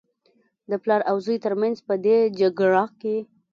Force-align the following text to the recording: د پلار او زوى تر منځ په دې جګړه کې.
د 0.69 0.71
پلار 0.83 1.01
او 1.09 1.15
زوى 1.25 1.37
تر 1.45 1.53
منځ 1.61 1.77
په 1.87 1.93
دې 2.05 2.17
جګړه 2.39 2.85
کې. 3.01 3.17